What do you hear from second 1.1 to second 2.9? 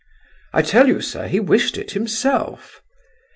he wished it himself!"